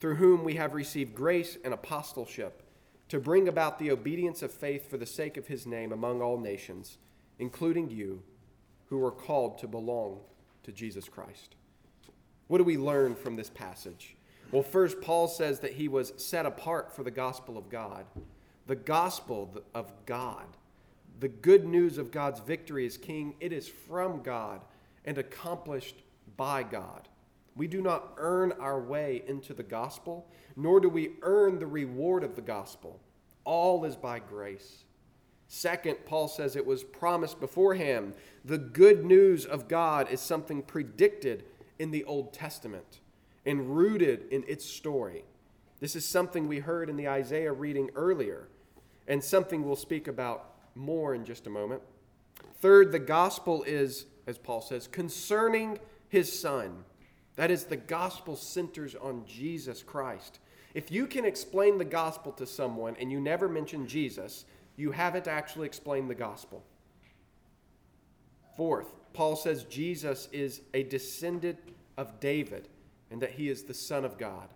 through 0.01 0.15
whom 0.15 0.43
we 0.43 0.55
have 0.55 0.73
received 0.73 1.13
grace 1.13 1.57
and 1.63 1.73
apostleship 1.73 2.63
to 3.07 3.19
bring 3.19 3.47
about 3.47 3.77
the 3.77 3.91
obedience 3.91 4.41
of 4.41 4.51
faith 4.51 4.89
for 4.89 4.97
the 4.97 5.05
sake 5.05 5.37
of 5.37 5.47
his 5.47 5.67
name 5.67 5.91
among 5.91 6.21
all 6.21 6.39
nations, 6.39 6.97
including 7.37 7.89
you 7.89 8.23
who 8.89 9.03
are 9.05 9.11
called 9.11 9.59
to 9.59 9.67
belong 9.67 10.19
to 10.63 10.71
Jesus 10.71 11.07
Christ. 11.07 11.55
What 12.47 12.57
do 12.57 12.63
we 12.63 12.77
learn 12.77 13.15
from 13.15 13.35
this 13.35 13.49
passage? 13.49 14.15
Well, 14.51 14.63
first, 14.63 14.99
Paul 15.01 15.27
says 15.27 15.59
that 15.59 15.73
he 15.73 15.87
was 15.87 16.13
set 16.17 16.45
apart 16.45 16.93
for 16.93 17.03
the 17.03 17.11
gospel 17.11 17.57
of 17.57 17.69
God. 17.69 18.05
The 18.67 18.75
gospel 18.75 19.61
of 19.73 19.91
God, 20.05 20.45
the 21.19 21.29
good 21.29 21.65
news 21.65 21.97
of 21.97 22.11
God's 22.11 22.39
victory 22.39 22.85
as 22.85 22.97
king, 22.97 23.35
it 23.39 23.53
is 23.53 23.67
from 23.67 24.21
God 24.23 24.61
and 25.05 25.17
accomplished 25.17 26.03
by 26.37 26.63
God. 26.63 27.07
We 27.55 27.67
do 27.67 27.81
not 27.81 28.13
earn 28.17 28.53
our 28.53 28.79
way 28.79 29.23
into 29.27 29.53
the 29.53 29.63
gospel, 29.63 30.27
nor 30.55 30.79
do 30.79 30.89
we 30.89 31.11
earn 31.21 31.59
the 31.59 31.67
reward 31.67 32.23
of 32.23 32.35
the 32.35 32.41
gospel. 32.41 32.99
All 33.43 33.83
is 33.85 33.95
by 33.95 34.19
grace. 34.19 34.85
Second, 35.47 35.97
Paul 36.05 36.29
says 36.29 36.55
it 36.55 36.65
was 36.65 36.83
promised 36.83 37.41
beforehand. 37.41 38.13
The 38.45 38.57
good 38.57 39.03
news 39.03 39.45
of 39.45 39.67
God 39.67 40.09
is 40.09 40.21
something 40.21 40.61
predicted 40.61 41.43
in 41.77 41.91
the 41.91 42.05
Old 42.05 42.31
Testament 42.31 43.01
and 43.45 43.75
rooted 43.75 44.27
in 44.31 44.45
its 44.47 44.65
story. 44.65 45.25
This 45.81 45.95
is 45.95 46.05
something 46.05 46.47
we 46.47 46.59
heard 46.59 46.89
in 46.89 46.95
the 46.95 47.09
Isaiah 47.09 47.51
reading 47.51 47.89
earlier, 47.95 48.47
and 49.07 49.21
something 49.21 49.65
we'll 49.65 49.75
speak 49.75 50.07
about 50.07 50.53
more 50.75 51.13
in 51.13 51.25
just 51.25 51.47
a 51.47 51.49
moment. 51.49 51.81
Third, 52.59 52.91
the 52.91 52.99
gospel 52.99 53.63
is, 53.63 54.05
as 54.27 54.37
Paul 54.37 54.61
says, 54.61 54.87
concerning 54.87 55.79
his 56.07 56.39
son. 56.39 56.85
That 57.35 57.51
is, 57.51 57.65
the 57.65 57.77
gospel 57.77 58.35
centers 58.35 58.95
on 58.95 59.23
Jesus 59.25 59.83
Christ. 59.83 60.39
If 60.73 60.91
you 60.91 61.07
can 61.07 61.25
explain 61.25 61.77
the 61.77 61.85
gospel 61.85 62.31
to 62.33 62.45
someone 62.45 62.95
and 62.99 63.11
you 63.11 63.19
never 63.19 63.47
mention 63.49 63.87
Jesus, 63.87 64.45
you 64.75 64.91
haven't 64.91 65.27
actually 65.27 65.67
explained 65.67 66.09
the 66.09 66.15
gospel. 66.15 66.63
Fourth, 68.55 68.87
Paul 69.13 69.35
says 69.35 69.63
Jesus 69.65 70.29
is 70.31 70.61
a 70.73 70.83
descendant 70.83 71.59
of 71.97 72.19
David 72.19 72.67
and 73.09 73.21
that 73.21 73.31
he 73.31 73.49
is 73.49 73.63
the 73.63 73.73
Son 73.73 74.05
of 74.05 74.17
God. 74.17 74.49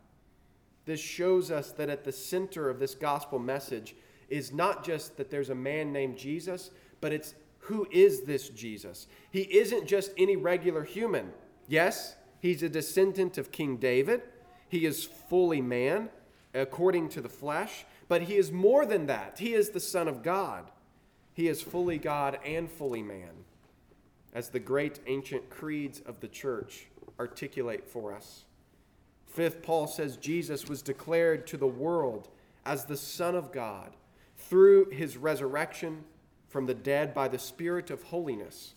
This 0.85 0.99
shows 0.99 1.51
us 1.51 1.71
that 1.71 1.89
at 1.89 2.03
the 2.03 2.11
center 2.11 2.69
of 2.69 2.79
this 2.79 2.95
gospel 2.95 3.39
message 3.39 3.95
is 4.29 4.53
not 4.53 4.85
just 4.85 5.17
that 5.17 5.29
there's 5.29 5.49
a 5.49 5.55
man 5.55 5.91
named 5.91 6.17
Jesus, 6.17 6.71
but 7.01 7.11
it's 7.11 7.35
who 7.59 7.87
is 7.91 8.21
this 8.21 8.49
Jesus? 8.49 9.07
He 9.31 9.41
isn't 9.41 9.87
just 9.87 10.11
any 10.17 10.35
regular 10.35 10.83
human. 10.83 11.33
Yes, 11.67 12.15
he's 12.45 12.63
a 12.63 12.69
descendant 12.69 13.37
of 13.37 13.51
King 13.51 13.77
David. 13.77 14.21
He 14.69 14.85
is 14.85 15.03
fully 15.03 15.61
man 15.61 16.09
according 16.53 17.09
to 17.09 17.21
the 17.21 17.29
flesh, 17.29 17.85
but 18.07 18.23
he 18.23 18.35
is 18.35 18.51
more 18.51 18.85
than 18.85 19.07
that. 19.07 19.39
He 19.39 19.53
is 19.53 19.71
the 19.71 19.79
Son 19.79 20.07
of 20.07 20.21
God. 20.21 20.69
He 21.33 21.47
is 21.47 21.61
fully 21.61 21.97
God 21.97 22.39
and 22.45 22.71
fully 22.71 23.03
man, 23.03 23.31
as 24.33 24.49
the 24.49 24.59
great 24.59 24.99
ancient 25.07 25.49
creeds 25.49 26.01
of 26.05 26.19
the 26.19 26.27
church 26.27 26.85
articulate 27.19 27.87
for 27.87 28.13
us. 28.13 28.45
Fifth, 29.25 29.61
Paul 29.61 29.87
says 29.87 30.15
Jesus 30.15 30.69
was 30.69 30.81
declared 30.81 31.47
to 31.47 31.57
the 31.57 31.67
world 31.67 32.29
as 32.65 32.85
the 32.85 32.95
Son 32.95 33.35
of 33.35 33.51
God 33.51 33.95
through 34.37 34.91
his 34.91 35.17
resurrection 35.17 36.03
from 36.47 36.67
the 36.67 36.73
dead 36.73 37.13
by 37.13 37.27
the 37.27 37.39
Spirit 37.39 37.89
of 37.89 38.03
holiness. 38.03 38.74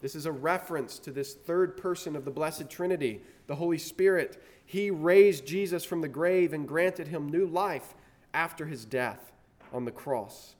This 0.00 0.14
is 0.14 0.26
a 0.26 0.32
reference 0.32 0.98
to 1.00 1.10
this 1.10 1.34
third 1.34 1.76
person 1.76 2.16
of 2.16 2.24
the 2.24 2.30
Blessed 2.30 2.70
Trinity, 2.70 3.20
the 3.46 3.56
Holy 3.56 3.78
Spirit. 3.78 4.42
He 4.64 4.90
raised 4.90 5.46
Jesus 5.46 5.84
from 5.84 6.00
the 6.00 6.08
grave 6.08 6.52
and 6.52 6.66
granted 6.66 7.08
him 7.08 7.28
new 7.28 7.46
life 7.46 7.94
after 8.32 8.66
his 8.66 8.84
death 8.84 9.32
on 9.72 9.84
the 9.84 9.90
cross. 9.90 10.54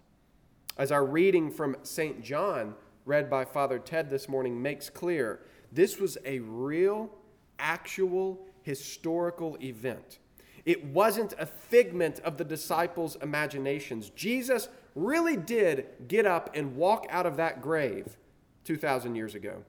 As 0.76 0.92
our 0.92 1.04
reading 1.04 1.50
from 1.50 1.76
St. 1.82 2.22
John, 2.22 2.74
read 3.06 3.30
by 3.30 3.44
Father 3.44 3.78
Ted 3.78 4.10
this 4.10 4.28
morning, 4.28 4.60
makes 4.60 4.90
clear, 4.90 5.40
this 5.72 5.98
was 5.98 6.18
a 6.24 6.40
real, 6.40 7.10
actual, 7.58 8.46
historical 8.62 9.56
event. 9.62 10.18
It 10.66 10.84
wasn't 10.84 11.34
a 11.38 11.46
figment 11.46 12.20
of 12.20 12.36
the 12.36 12.44
disciples' 12.44 13.16
imaginations. 13.22 14.10
Jesus 14.10 14.68
really 14.94 15.36
did 15.36 15.86
get 16.08 16.26
up 16.26 16.50
and 16.54 16.76
walk 16.76 17.06
out 17.08 17.24
of 17.24 17.36
that 17.38 17.62
grave 17.62 18.16
2,000 18.64 19.14
years 19.14 19.34
ago. 19.34 19.64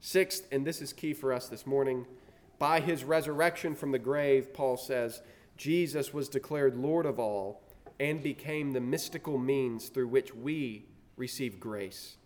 Sixth, 0.00 0.46
and 0.52 0.66
this 0.66 0.82
is 0.82 0.92
key 0.92 1.14
for 1.14 1.32
us 1.32 1.48
this 1.48 1.66
morning, 1.66 2.06
by 2.58 2.80
his 2.80 3.04
resurrection 3.04 3.74
from 3.74 3.90
the 3.90 3.98
grave, 3.98 4.52
Paul 4.52 4.76
says, 4.76 5.22
Jesus 5.56 6.12
was 6.12 6.28
declared 6.28 6.76
Lord 6.76 7.06
of 7.06 7.18
all 7.18 7.62
and 7.98 8.22
became 8.22 8.72
the 8.72 8.80
mystical 8.80 9.38
means 9.38 9.88
through 9.88 10.08
which 10.08 10.34
we 10.34 10.86
receive 11.16 11.60
grace. 11.60 12.16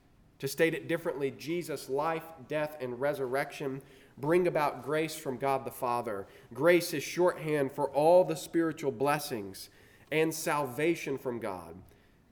To 0.40 0.49
state 0.49 0.75
it 0.75 0.88
differently, 0.88 1.30
Jesus' 1.32 1.88
life, 1.88 2.25
death, 2.47 2.76
and 2.80 3.00
resurrection 3.00 3.82
bring 4.18 4.47
about 4.47 4.85
grace 4.85 5.16
from 5.16 5.37
God 5.37 5.64
the 5.64 5.70
Father. 5.70 6.26
Grace 6.54 6.94
is 6.94 7.02
shorthand 7.02 7.73
for 7.73 7.88
all 7.90 8.25
the 8.25 8.37
spiritual 8.37 8.92
blessings 8.92 9.68
and 10.11 10.32
salvation 10.32 11.18
from 11.18 11.38
God, 11.38 11.75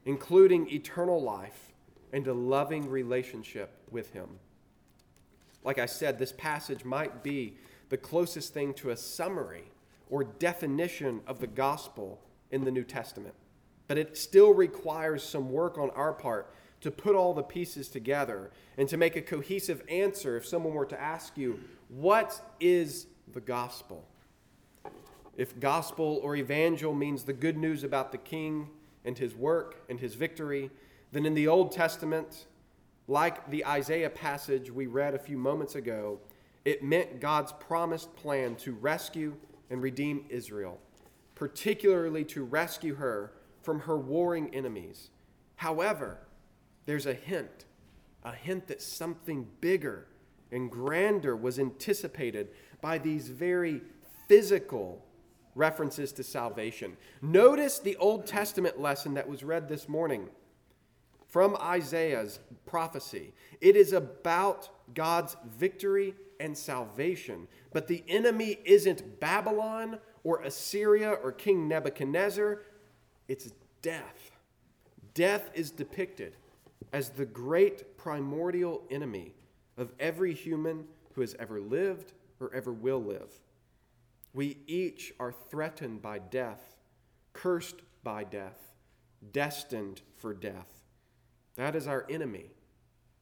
including 0.05 0.69
eternal 0.69 1.21
life 1.21 1.66
and 2.13 2.27
a 2.27 2.33
loving 2.33 2.89
relationship 2.89 3.71
with 3.91 4.11
Him. 4.13 4.27
Like 5.63 5.79
I 5.79 5.85
said, 5.85 6.17
this 6.17 6.31
passage 6.31 6.85
might 6.85 7.23
be 7.23 7.55
the 7.89 7.97
closest 7.97 8.53
thing 8.53 8.73
to 8.75 8.89
a 8.91 8.97
summary 8.97 9.65
or 10.09 10.23
definition 10.23 11.21
of 11.27 11.39
the 11.39 11.47
gospel 11.47 12.21
in 12.51 12.63
the 12.63 12.71
New 12.71 12.83
Testament. 12.83 13.35
But 13.87 13.97
it 13.97 14.17
still 14.17 14.53
requires 14.53 15.23
some 15.23 15.51
work 15.51 15.77
on 15.77 15.89
our 15.91 16.13
part 16.13 16.53
to 16.81 16.91
put 16.91 17.15
all 17.15 17.33
the 17.33 17.43
pieces 17.43 17.87
together 17.87 18.51
and 18.77 18.87
to 18.89 18.97
make 18.97 19.15
a 19.15 19.21
cohesive 19.21 19.81
answer 19.89 20.37
if 20.37 20.45
someone 20.45 20.73
were 20.73 20.85
to 20.85 20.99
ask 20.99 21.37
you, 21.37 21.59
What 21.89 22.41
is 22.59 23.07
the 23.33 23.41
gospel? 23.41 24.07
If 25.35 25.59
gospel 25.59 26.19
or 26.23 26.35
evangel 26.35 26.93
means 26.93 27.23
the 27.23 27.33
good 27.33 27.57
news 27.57 27.83
about 27.83 28.11
the 28.11 28.17
king 28.17 28.69
and 29.05 29.17
his 29.17 29.35
work 29.35 29.83
and 29.87 29.99
his 29.99 30.15
victory, 30.15 30.71
then 31.11 31.25
in 31.25 31.33
the 31.33 31.47
Old 31.47 31.71
Testament, 31.71 32.47
like 33.07 33.49
the 33.49 33.65
Isaiah 33.65 34.09
passage 34.09 34.69
we 34.71 34.87
read 34.87 35.13
a 35.13 35.19
few 35.19 35.37
moments 35.37 35.75
ago, 35.75 36.19
it 36.65 36.83
meant 36.83 37.21
God's 37.21 37.53
promised 37.53 38.15
plan 38.15 38.55
to 38.57 38.73
rescue 38.73 39.35
and 39.69 39.81
redeem 39.81 40.25
Israel, 40.29 40.79
particularly 41.35 42.25
to 42.25 42.43
rescue 42.43 42.95
her 42.95 43.31
from 43.61 43.81
her 43.81 43.97
warring 43.97 44.53
enemies. 44.53 45.09
However, 45.55 46.19
there's 46.85 47.05
a 47.05 47.13
hint, 47.13 47.65
a 48.23 48.33
hint 48.33 48.67
that 48.67 48.81
something 48.81 49.47
bigger 49.61 50.07
and 50.51 50.71
grander 50.71 51.35
was 51.35 51.59
anticipated 51.59 52.49
by 52.81 52.97
these 52.97 53.29
very 53.29 53.81
physical 54.27 55.05
references 55.55 56.11
to 56.13 56.23
salvation. 56.23 56.95
Notice 57.21 57.79
the 57.79 57.95
Old 57.97 58.27
Testament 58.27 58.79
lesson 58.79 59.13
that 59.15 59.27
was 59.27 59.43
read 59.43 59.67
this 59.67 59.89
morning 59.89 60.29
from 61.27 61.55
Isaiah's 61.57 62.39
prophecy. 62.65 63.33
It 63.61 63.75
is 63.75 63.93
about 63.93 64.69
God's 64.93 65.35
victory 65.57 66.15
and 66.39 66.57
salvation. 66.57 67.47
But 67.73 67.87
the 67.87 68.03
enemy 68.07 68.59
isn't 68.63 69.19
Babylon 69.19 69.99
or 70.23 70.41
Assyria 70.41 71.11
or 71.11 71.31
King 71.31 71.67
Nebuchadnezzar, 71.67 72.61
it's 73.27 73.51
death. 73.81 74.31
Death 75.13 75.49
is 75.53 75.71
depicted 75.71 76.33
as 76.93 77.09
the 77.09 77.25
great 77.25 77.97
primordial 77.97 78.83
enemy 78.89 79.33
of 79.77 79.91
every 79.99 80.33
human 80.33 80.85
who 81.13 81.21
has 81.21 81.35
ever 81.39 81.59
lived 81.59 82.13
or 82.39 82.53
ever 82.53 82.71
will 82.71 83.01
live. 83.01 83.39
We 84.33 84.57
each 84.67 85.13
are 85.19 85.31
threatened 85.31 86.01
by 86.01 86.19
death, 86.19 86.75
cursed 87.33 87.81
by 88.03 88.23
death, 88.23 88.75
destined 89.31 90.01
for 90.15 90.33
death. 90.33 90.76
That 91.57 91.75
is 91.75 91.87
our 91.87 92.05
enemy, 92.09 92.45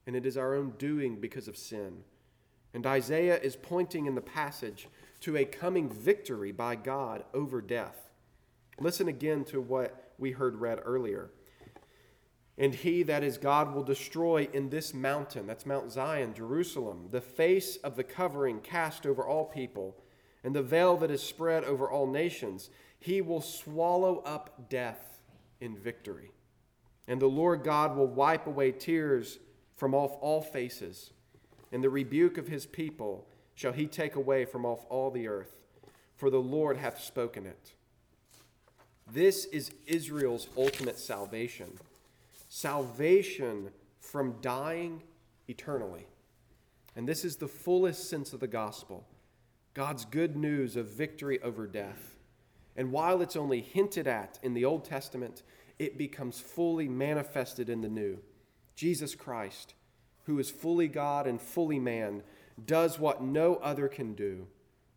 and 0.06 0.16
it 0.16 0.26
is 0.26 0.38
our 0.38 0.54
own 0.54 0.74
doing 0.78 1.20
because 1.20 1.48
of 1.48 1.58
sin. 1.58 2.04
And 2.74 2.86
Isaiah 2.86 3.40
is 3.40 3.56
pointing 3.56 4.06
in 4.06 4.16
the 4.16 4.22
passage 4.22 4.90
to 5.22 5.38
a 5.38 5.46
coming 5.46 5.90
victory 5.90 6.52
by 6.52 6.76
God 6.76 7.24
over 7.34 7.62
death. 7.62 8.12
Listen 8.80 9.08
again 9.08 9.46
to 9.46 9.62
what 9.62 10.12
we 10.18 10.32
heard 10.32 10.58
read 10.58 10.82
earlier. 10.84 11.32
And 12.58 12.76
he, 12.76 13.04
that 13.04 13.24
is 13.24 13.38
God, 13.38 13.74
will 13.74 13.84
destroy 13.84 14.48
in 14.54 14.70
this 14.70 14.94
mountain, 14.94 15.48
that's 15.48 15.66
Mount 15.66 15.92
Zion, 15.92 16.34
Jerusalem, 16.34 17.08
the 17.12 17.22
face 17.22 17.78
of 17.78 17.96
the 17.96 18.04
covering 18.04 18.60
cast 18.60 19.06
over 19.06 19.26
all 19.26 19.46
people, 19.46 19.96
and 20.44 20.56
the 20.56 20.64
veil 20.64 20.96
that 20.98 21.12
is 21.12 21.24
spread 21.24 21.64
over 21.64 21.90
all 21.90 22.08
nations. 22.08 22.70
He 23.00 23.22
will 23.22 23.42
swallow 23.42 24.20
up 24.26 24.70
death 24.70 25.20
in 25.60 25.78
victory. 25.78 26.32
And 27.08 27.22
the 27.22 27.28
Lord 27.28 27.64
God 27.64 27.96
will 27.96 28.08
wipe 28.08 28.48
away 28.48 28.72
tears 28.72 29.40
from 29.76 29.94
off 29.94 30.18
all 30.22 30.42
faces 30.42 31.12
and 31.76 31.84
the 31.84 31.90
rebuke 31.90 32.38
of 32.38 32.48
his 32.48 32.66
people 32.66 33.28
shall 33.54 33.74
he 33.74 33.86
take 33.86 34.16
away 34.16 34.46
from 34.46 34.66
off 34.66 34.86
all 34.90 35.12
the 35.12 35.28
earth, 35.28 35.58
for 36.16 36.30
the 36.30 36.42
Lord 36.42 36.78
hath 36.78 37.02
spoken 37.02 37.46
it. 37.46 37.74
This 39.12 39.44
is 39.44 39.72
Israel's 39.86 40.48
ultimate 40.58 40.98
salvation 40.98 41.78
salvation 42.48 43.72
from 44.00 44.36
dying 44.40 45.04
eternally. 45.50 46.06
And 46.96 47.06
this 47.06 47.26
is 47.26 47.36
the 47.36 47.50
fullest 47.50 48.10
sense 48.10 48.32
of 48.32 48.40
the 48.40 48.48
gospel 48.48 49.06
God's 49.74 50.06
good 50.06 50.38
news 50.38 50.78
of 50.78 50.88
victory 50.88 51.42
over 51.42 51.68
death. 51.68 52.16
And 52.78 52.94
while 52.94 53.22
it's 53.22 53.36
only 53.36 53.60
hinted 53.60 54.08
at 54.08 54.40
in 54.42 54.54
the 54.54 54.64
Old 54.64 54.86
Testament, 54.86 55.44
it 55.80 55.98
becomes 55.98 56.40
fully 56.40 56.88
manifested 56.88 57.70
in 57.70 57.82
the 57.82 57.90
New. 57.90 58.20
Jesus 58.76 59.16
Christ 59.16 59.74
who 60.26 60.40
is 60.40 60.50
fully 60.50 60.88
God 60.88 61.28
and 61.28 61.42
fully 61.42 61.80
man, 61.80 62.24
does 62.66 63.00
what 63.00 63.24
no 63.24 63.56
other 63.56 63.88
can 63.88 64.14
do. 64.14 64.48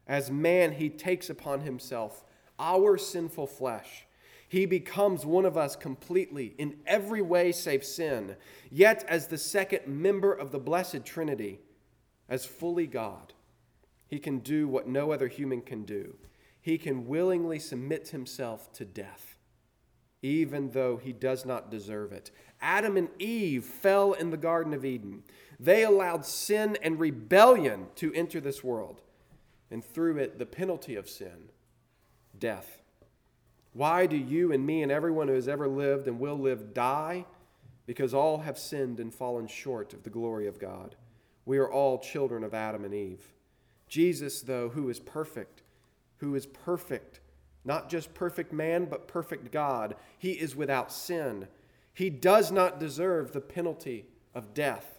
As 0.06 0.30
man, 0.30 0.72
he 0.72 0.88
takes 0.88 1.28
upon 1.28 1.60
himself 1.60 2.24
our 2.58 2.96
sinful 2.96 3.46
flesh. 3.46 4.06
He 4.48 4.64
becomes 4.64 5.26
one 5.26 5.44
of 5.44 5.58
us 5.58 5.76
completely 5.76 6.54
in 6.56 6.78
every 6.86 7.20
way 7.20 7.52
save 7.52 7.84
sin, 7.84 8.36
yet 8.70 9.04
as 9.06 9.26
the 9.26 9.36
second 9.36 9.86
member 9.86 10.32
of 10.32 10.50
the 10.50 10.58
blessed 10.58 11.04
Trinity, 11.04 11.60
as 12.28 12.46
fully 12.46 12.86
God, 12.86 13.34
he 14.06 14.18
can 14.18 14.38
do 14.38 14.66
what 14.66 14.88
no 14.88 15.12
other 15.12 15.28
human 15.28 15.60
can 15.60 15.84
do. 15.84 16.16
He 16.60 16.78
can 16.78 17.06
willingly 17.06 17.58
submit 17.58 18.08
himself 18.08 18.72
to 18.74 18.86
death. 18.86 19.37
Even 20.22 20.70
though 20.70 20.96
he 20.96 21.12
does 21.12 21.44
not 21.44 21.70
deserve 21.70 22.12
it. 22.12 22.30
Adam 22.60 22.96
and 22.96 23.08
Eve 23.18 23.64
fell 23.64 24.12
in 24.12 24.30
the 24.30 24.36
Garden 24.36 24.74
of 24.74 24.84
Eden. 24.84 25.22
They 25.60 25.84
allowed 25.84 26.24
sin 26.24 26.76
and 26.82 26.98
rebellion 26.98 27.86
to 27.96 28.12
enter 28.14 28.40
this 28.40 28.64
world, 28.64 29.00
and 29.70 29.84
through 29.84 30.18
it, 30.18 30.38
the 30.38 30.46
penalty 30.46 30.96
of 30.96 31.08
sin 31.08 31.50
death. 32.38 32.82
Why 33.72 34.06
do 34.06 34.16
you 34.16 34.52
and 34.52 34.64
me 34.64 34.82
and 34.82 34.90
everyone 34.90 35.28
who 35.28 35.34
has 35.34 35.48
ever 35.48 35.68
lived 35.68 36.08
and 36.08 36.18
will 36.18 36.38
live 36.38 36.72
die? 36.74 37.26
Because 37.86 38.14
all 38.14 38.38
have 38.38 38.58
sinned 38.58 39.00
and 39.00 39.14
fallen 39.14 39.46
short 39.46 39.92
of 39.92 40.02
the 40.02 40.10
glory 40.10 40.46
of 40.46 40.58
God. 40.58 40.94
We 41.44 41.58
are 41.58 41.70
all 41.70 41.98
children 41.98 42.44
of 42.44 42.54
Adam 42.54 42.84
and 42.84 42.94
Eve. 42.94 43.32
Jesus, 43.88 44.42
though, 44.42 44.68
who 44.68 44.88
is 44.88 45.00
perfect, 45.00 45.62
who 46.18 46.34
is 46.34 46.46
perfect, 46.46 47.20
not 47.64 47.88
just 47.90 48.14
perfect 48.14 48.52
man, 48.52 48.86
but 48.86 49.08
perfect 49.08 49.52
God, 49.52 49.96
he 50.18 50.32
is 50.32 50.56
without 50.56 50.92
sin. 50.92 51.48
He 51.92 52.10
does 52.10 52.52
not 52.52 52.80
deserve 52.80 53.32
the 53.32 53.40
penalty 53.40 54.06
of 54.34 54.54
death. 54.54 54.98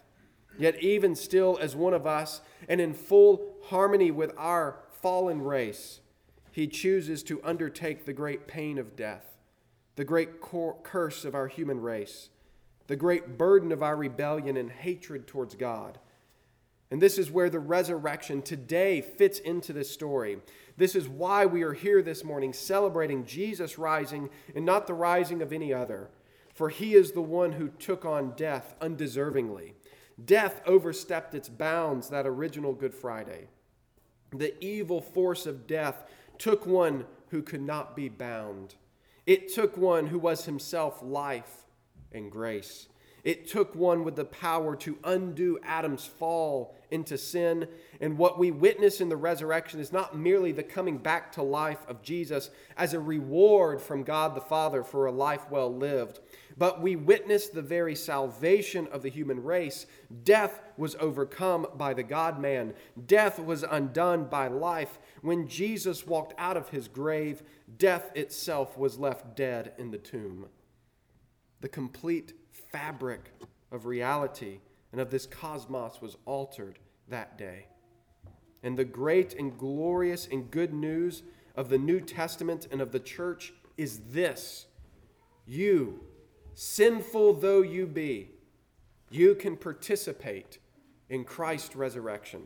Yet, 0.58 0.82
even 0.82 1.14
still, 1.14 1.58
as 1.60 1.74
one 1.74 1.94
of 1.94 2.06
us, 2.06 2.42
and 2.68 2.80
in 2.80 2.92
full 2.92 3.54
harmony 3.66 4.10
with 4.10 4.32
our 4.36 4.80
fallen 4.90 5.42
race, 5.42 6.00
he 6.52 6.66
chooses 6.66 7.22
to 7.24 7.40
undertake 7.44 8.04
the 8.04 8.12
great 8.12 8.46
pain 8.46 8.78
of 8.78 8.96
death, 8.96 9.38
the 9.96 10.04
great 10.04 10.40
curse 10.40 11.24
of 11.24 11.34
our 11.34 11.46
human 11.46 11.80
race, 11.80 12.28
the 12.88 12.96
great 12.96 13.38
burden 13.38 13.72
of 13.72 13.82
our 13.82 13.96
rebellion 13.96 14.56
and 14.56 14.70
hatred 14.70 15.26
towards 15.26 15.54
God. 15.54 15.98
And 16.90 17.00
this 17.00 17.18
is 17.18 17.30
where 17.30 17.50
the 17.50 17.60
resurrection 17.60 18.42
today 18.42 19.00
fits 19.00 19.38
into 19.38 19.72
this 19.72 19.90
story. 19.90 20.38
This 20.76 20.96
is 20.96 21.08
why 21.08 21.46
we 21.46 21.62
are 21.62 21.72
here 21.72 22.02
this 22.02 22.24
morning 22.24 22.52
celebrating 22.52 23.24
Jesus 23.24 23.78
rising 23.78 24.28
and 24.54 24.64
not 24.64 24.86
the 24.86 24.94
rising 24.94 25.40
of 25.40 25.52
any 25.52 25.72
other. 25.72 26.10
For 26.54 26.68
he 26.68 26.94
is 26.94 27.12
the 27.12 27.22
one 27.22 27.52
who 27.52 27.68
took 27.68 28.04
on 28.04 28.32
death 28.36 28.74
undeservingly. 28.80 29.74
Death 30.24 30.60
overstepped 30.66 31.34
its 31.34 31.48
bounds 31.48 32.08
that 32.08 32.26
original 32.26 32.72
Good 32.72 32.94
Friday. 32.94 33.46
The 34.32 34.62
evil 34.62 35.00
force 35.00 35.46
of 35.46 35.66
death 35.66 36.04
took 36.38 36.66
one 36.66 37.04
who 37.28 37.42
could 37.42 37.62
not 37.62 37.94
be 37.94 38.08
bound. 38.08 38.74
It 39.26 39.52
took 39.52 39.76
one 39.76 40.08
who 40.08 40.18
was 40.18 40.44
himself 40.44 41.00
life 41.02 41.66
and 42.12 42.30
grace. 42.30 42.88
It 43.24 43.48
took 43.48 43.74
one 43.74 44.04
with 44.04 44.16
the 44.16 44.24
power 44.24 44.76
to 44.76 44.98
undo 45.04 45.58
Adam's 45.62 46.06
fall 46.06 46.74
into 46.90 47.18
sin. 47.18 47.68
And 48.00 48.18
what 48.18 48.38
we 48.38 48.50
witness 48.50 49.00
in 49.00 49.08
the 49.08 49.16
resurrection 49.16 49.80
is 49.80 49.92
not 49.92 50.16
merely 50.16 50.52
the 50.52 50.62
coming 50.62 50.98
back 50.98 51.32
to 51.32 51.42
life 51.42 51.86
of 51.88 52.02
Jesus 52.02 52.50
as 52.76 52.94
a 52.94 53.00
reward 53.00 53.80
from 53.80 54.02
God 54.02 54.34
the 54.34 54.40
Father 54.40 54.82
for 54.82 55.06
a 55.06 55.12
life 55.12 55.50
well 55.50 55.72
lived, 55.72 56.20
but 56.56 56.80
we 56.80 56.96
witness 56.96 57.48
the 57.48 57.62
very 57.62 57.94
salvation 57.94 58.88
of 58.88 59.02
the 59.02 59.10
human 59.10 59.42
race. 59.42 59.86
Death 60.24 60.60
was 60.76 60.96
overcome 60.98 61.66
by 61.76 61.94
the 61.94 62.02
God 62.02 62.40
man, 62.40 62.74
death 63.06 63.38
was 63.38 63.62
undone 63.62 64.24
by 64.24 64.48
life. 64.48 64.98
When 65.22 65.48
Jesus 65.48 66.06
walked 66.06 66.34
out 66.38 66.56
of 66.56 66.70
his 66.70 66.88
grave, 66.88 67.42
death 67.78 68.10
itself 68.14 68.76
was 68.78 68.98
left 68.98 69.36
dead 69.36 69.72
in 69.78 69.90
the 69.90 69.98
tomb. 69.98 70.46
The 71.60 71.68
complete 71.68 72.32
fabric 72.72 73.32
of 73.70 73.86
reality 73.86 74.58
and 74.92 75.00
of 75.00 75.10
this 75.10 75.26
cosmos 75.26 76.00
was 76.00 76.16
altered 76.24 76.78
that 77.08 77.38
day. 77.38 77.66
And 78.62 78.76
the 78.76 78.84
great 78.84 79.34
and 79.34 79.56
glorious 79.56 80.28
and 80.30 80.50
good 80.50 80.72
news 80.72 81.22
of 81.56 81.68
the 81.68 81.78
New 81.78 82.00
Testament 82.00 82.68
and 82.70 82.80
of 82.80 82.92
the 82.92 83.00
church 83.00 83.52
is 83.76 84.00
this 84.10 84.66
you 85.46 86.00
sinful 86.54 87.34
though 87.34 87.62
you 87.62 87.86
be, 87.86 88.30
you 89.10 89.34
can 89.34 89.56
participate 89.56 90.58
in 91.08 91.24
Christ's 91.24 91.74
resurrection. 91.74 92.42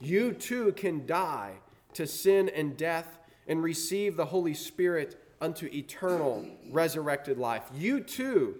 You 0.00 0.32
too 0.32 0.72
can 0.72 1.06
die 1.06 1.52
to 1.94 2.06
sin 2.06 2.48
and 2.48 2.76
death 2.76 3.18
and 3.46 3.62
receive 3.62 4.16
the 4.16 4.24
Holy 4.24 4.54
Spirit 4.54 5.20
unto 5.40 5.66
eternal 5.66 6.46
resurrected 6.70 7.38
life. 7.38 7.64
You 7.74 8.00
too 8.00 8.56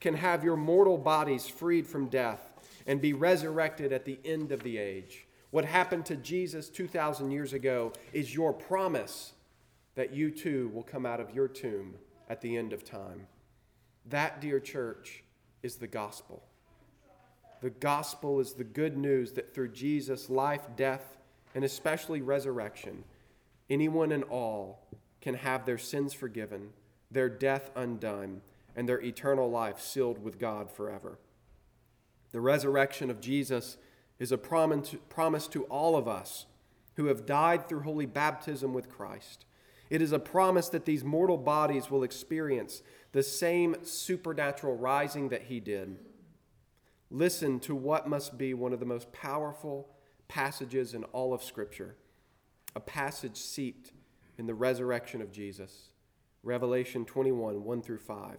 can 0.00 0.14
have 0.14 0.44
your 0.44 0.56
mortal 0.56 0.98
bodies 0.98 1.46
freed 1.46 1.86
from 1.86 2.08
death 2.08 2.52
and 2.86 3.00
be 3.00 3.12
resurrected 3.12 3.92
at 3.92 4.04
the 4.04 4.18
end 4.24 4.52
of 4.52 4.62
the 4.62 4.78
age. 4.78 5.26
What 5.50 5.64
happened 5.64 6.06
to 6.06 6.16
Jesus 6.16 6.68
2,000 6.68 7.30
years 7.30 7.52
ago 7.52 7.92
is 8.12 8.34
your 8.34 8.52
promise 8.52 9.32
that 9.94 10.12
you 10.12 10.30
too 10.30 10.70
will 10.74 10.82
come 10.82 11.06
out 11.06 11.20
of 11.20 11.34
your 11.34 11.48
tomb 11.48 11.94
at 12.28 12.40
the 12.40 12.56
end 12.56 12.72
of 12.72 12.84
time. 12.84 13.26
That, 14.06 14.40
dear 14.40 14.60
church, 14.60 15.24
is 15.62 15.76
the 15.76 15.86
gospel. 15.86 16.42
The 17.60 17.70
gospel 17.70 18.40
is 18.40 18.52
the 18.52 18.64
good 18.64 18.96
news 18.96 19.32
that 19.32 19.54
through 19.54 19.72
Jesus' 19.72 20.30
life, 20.30 20.62
death, 20.76 21.16
and 21.54 21.64
especially 21.64 22.22
resurrection, 22.22 23.04
anyone 23.68 24.12
and 24.12 24.24
all 24.24 24.86
can 25.20 25.34
have 25.34 25.66
their 25.66 25.78
sins 25.78 26.14
forgiven, 26.14 26.70
their 27.10 27.28
death 27.28 27.70
undone, 27.74 28.40
and 28.78 28.88
their 28.88 29.02
eternal 29.02 29.50
life 29.50 29.80
sealed 29.80 30.22
with 30.22 30.38
God 30.38 30.70
forever. 30.70 31.18
The 32.30 32.40
resurrection 32.40 33.10
of 33.10 33.20
Jesus 33.20 33.76
is 34.20 34.30
a 34.30 34.38
promise 34.38 35.48
to 35.48 35.64
all 35.64 35.96
of 35.96 36.06
us 36.06 36.46
who 36.94 37.06
have 37.06 37.26
died 37.26 37.68
through 37.68 37.80
holy 37.80 38.06
baptism 38.06 38.72
with 38.72 38.88
Christ. 38.88 39.46
It 39.90 40.00
is 40.00 40.12
a 40.12 40.20
promise 40.20 40.68
that 40.68 40.84
these 40.84 41.02
mortal 41.02 41.36
bodies 41.36 41.90
will 41.90 42.04
experience 42.04 42.82
the 43.10 43.24
same 43.24 43.74
supernatural 43.82 44.76
rising 44.76 45.30
that 45.30 45.42
he 45.42 45.58
did. 45.58 45.96
Listen 47.10 47.58
to 47.58 47.74
what 47.74 48.08
must 48.08 48.38
be 48.38 48.54
one 48.54 48.72
of 48.72 48.78
the 48.78 48.86
most 48.86 49.10
powerful 49.10 49.88
passages 50.28 50.94
in 50.94 51.02
all 51.06 51.34
of 51.34 51.42
Scripture, 51.42 51.96
a 52.76 52.80
passage 52.80 53.38
seeped 53.38 53.90
in 54.38 54.46
the 54.46 54.54
resurrection 54.54 55.20
of 55.20 55.32
Jesus. 55.32 55.88
Revelation 56.44 57.04
21 57.04 57.64
1 57.64 57.82
through 57.82 57.98
5. 57.98 58.38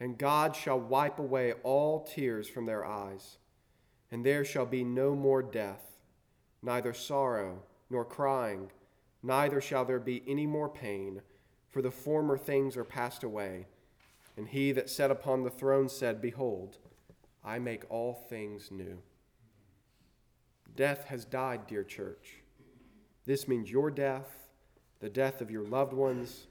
And 0.00 0.16
God 0.16 0.56
shall 0.56 0.80
wipe 0.80 1.18
away 1.18 1.52
all 1.62 2.00
tears 2.04 2.48
from 2.48 2.64
their 2.64 2.84
eyes, 2.84 3.36
and 4.10 4.24
there 4.24 4.44
shall 4.44 4.64
be 4.64 4.82
no 4.82 5.14
more 5.14 5.42
death, 5.42 5.82
neither 6.62 6.94
sorrow 6.94 7.62
nor 7.90 8.04
crying, 8.04 8.70
neither 9.22 9.60
shall 9.60 9.84
there 9.84 10.00
be 10.00 10.22
any 10.26 10.46
more 10.46 10.70
pain, 10.70 11.20
for 11.68 11.82
the 11.82 11.90
former 11.90 12.38
things 12.38 12.76
are 12.76 12.84
passed 12.84 13.22
away. 13.22 13.66
And 14.36 14.48
he 14.48 14.72
that 14.72 14.88
sat 14.88 15.10
upon 15.10 15.42
the 15.42 15.50
throne 15.50 15.88
said, 15.88 16.22
Behold, 16.22 16.78
I 17.44 17.58
make 17.58 17.84
all 17.90 18.14
things 18.14 18.70
new. 18.70 18.98
Death 20.76 21.04
has 21.04 21.24
died, 21.26 21.66
dear 21.66 21.84
church. 21.84 22.36
This 23.26 23.46
means 23.46 23.70
your 23.70 23.90
death, 23.90 24.48
the 25.00 25.10
death 25.10 25.40
of 25.40 25.50
your 25.50 25.64
loved 25.64 25.92
ones, 25.92 26.46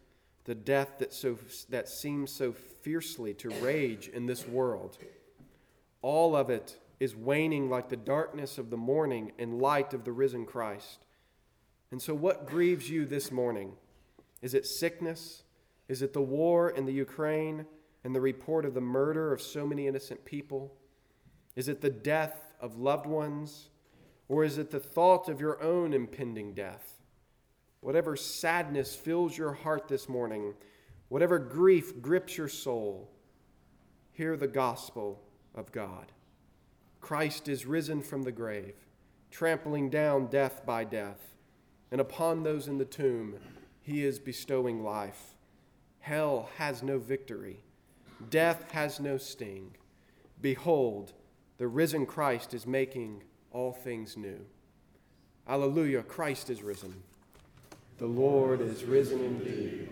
the 0.49 0.55
death 0.55 0.97
that, 0.97 1.13
so, 1.13 1.37
that 1.69 1.87
seems 1.87 2.31
so 2.31 2.51
fiercely 2.81 3.35
to 3.35 3.49
rage 3.61 4.07
in 4.07 4.25
this 4.25 4.47
world. 4.47 4.97
All 6.01 6.35
of 6.35 6.49
it 6.49 6.77
is 6.99 7.15
waning 7.15 7.69
like 7.69 7.89
the 7.89 7.95
darkness 7.95 8.57
of 8.57 8.71
the 8.71 8.77
morning 8.77 9.31
in 9.37 9.59
light 9.59 9.93
of 9.93 10.05
the 10.05 10.11
risen 10.11 10.47
Christ. 10.47 11.05
And 11.91 12.01
so, 12.01 12.15
what 12.15 12.47
grieves 12.47 12.89
you 12.89 13.05
this 13.05 13.31
morning? 13.31 13.73
Is 14.41 14.55
it 14.55 14.65
sickness? 14.65 15.43
Is 15.87 16.01
it 16.01 16.13
the 16.13 16.21
war 16.21 16.71
in 16.71 16.85
the 16.85 16.93
Ukraine? 16.93 17.65
and 18.03 18.15
the 18.15 18.21
report 18.21 18.65
of 18.65 18.73
the 18.73 18.81
murder 18.81 19.33
of 19.33 19.41
so 19.41 19.67
many 19.67 19.87
innocent 19.87 20.23
people? 20.25 20.73
Is 21.55 21.67
it 21.67 21.81
the 21.81 21.89
death 21.89 22.53
of 22.61 22.77
loved 22.77 23.05
ones? 23.05 23.69
Or 24.27 24.43
is 24.43 24.57
it 24.57 24.71
the 24.71 24.79
thought 24.79 25.27
of 25.27 25.41
your 25.41 25.61
own 25.61 25.93
impending 25.93 26.53
death? 26.53 26.98
Whatever 27.81 28.15
sadness 28.15 28.95
fills 28.95 29.37
your 29.37 29.53
heart 29.53 29.87
this 29.87 30.09
morning, 30.09 30.53
whatever 31.07 31.39
grief 31.39 32.01
grips 32.01 32.37
your 32.37 32.49
soul, 32.49 33.09
hear 34.11 34.35
the 34.35 34.47
gospel 34.47 35.21
of 35.55 35.71
God. 35.71 36.11
Christ 36.99 37.47
is 37.47 37.65
risen 37.65 38.01
from 38.01 38.23
the 38.23 38.31
grave, 38.31 38.75
trampling 39.31 39.89
down 39.89 40.27
death 40.27 40.65
by 40.65 40.83
death, 40.83 41.35
and 41.91 42.01
upon 42.01 42.43
those 42.43 42.67
in 42.67 42.77
the 42.77 42.85
tomb, 42.85 43.35
he 43.81 44.03
is 44.03 44.19
bestowing 44.19 44.83
life. 44.83 45.35
Hell 45.99 46.49
has 46.57 46.83
no 46.83 46.99
victory. 46.99 47.63
Death 48.29 48.71
has 48.71 48.99
no 48.99 49.17
sting. 49.17 49.75
Behold, 50.41 51.13
the 51.57 51.67
risen 51.67 52.05
Christ 52.05 52.53
is 52.53 52.67
making 52.67 53.23
all 53.51 53.71
things 53.71 54.17
new. 54.17 54.45
Alleluia, 55.47 56.03
Christ 56.03 56.49
is 56.49 56.61
risen. 56.61 57.03
The 57.99 58.05
Lord 58.07 58.61
is 58.61 58.85
risen 58.85 59.19
indeed. 59.19 59.89